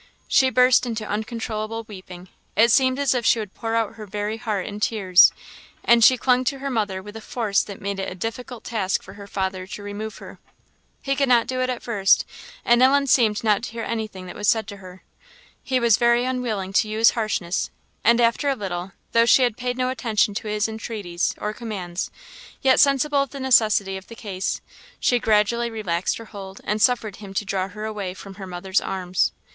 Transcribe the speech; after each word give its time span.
She 0.27 0.49
burst 0.49 0.87
into 0.87 1.05
uncontrollable 1.07 1.83
weeping; 1.87 2.29
it 2.55 2.71
seemed 2.71 2.97
as 2.97 3.13
if 3.13 3.23
she 3.23 3.37
would 3.37 3.53
pour 3.53 3.75
out 3.75 3.97
her 3.97 4.07
very 4.07 4.37
heart 4.37 4.65
in 4.65 4.79
tears; 4.79 5.31
and 5.85 6.03
she 6.03 6.17
clung 6.17 6.43
to 6.45 6.57
her 6.57 6.71
mother 6.71 7.03
with 7.03 7.15
a 7.15 7.21
force 7.21 7.61
that 7.61 7.79
made 7.79 7.99
it 7.99 8.11
a 8.11 8.15
difficult 8.15 8.63
task 8.63 9.03
for 9.03 9.13
her 9.13 9.27
father 9.27 9.67
to 9.67 9.83
remove 9.83 10.17
her. 10.17 10.39
He 11.03 11.15
could 11.15 11.29
not 11.29 11.45
do 11.45 11.61
it 11.61 11.69
at 11.69 11.83
first; 11.83 12.25
and 12.65 12.81
Ellen 12.81 13.05
seemed 13.05 13.43
not 13.43 13.61
to 13.61 13.69
hear 13.73 13.83
any 13.83 14.07
thing 14.07 14.25
that 14.25 14.35
was 14.35 14.47
said 14.47 14.65
to 14.69 14.77
her. 14.77 15.03
He 15.61 15.79
was 15.79 15.97
very 15.97 16.25
unwilling 16.25 16.73
to 16.81 16.89
use 16.89 17.11
harshness; 17.11 17.69
and 18.03 18.19
after 18.19 18.49
a 18.49 18.55
little, 18.55 18.93
though 19.11 19.27
she 19.27 19.43
had 19.43 19.55
paid 19.55 19.77
no 19.77 19.89
attention 19.91 20.33
to 20.33 20.47
his 20.47 20.67
entreaties 20.67 21.35
or 21.37 21.53
commands, 21.53 22.09
yet, 22.63 22.79
sensible 22.79 23.21
of 23.21 23.29
the 23.29 23.39
necessity 23.39 23.97
of 23.97 24.07
the 24.07 24.15
case, 24.15 24.61
she 24.99 25.19
gradually 25.19 25.69
relaxed 25.69 26.17
her 26.17 26.25
hold 26.25 26.59
and 26.63 26.81
suffered 26.81 27.17
him 27.17 27.35
to 27.35 27.45
draw 27.45 27.67
her 27.67 27.85
away 27.85 28.15
from 28.15 28.33
her 28.41 28.47
mother's 28.47 28.81
arms. 28.81 29.31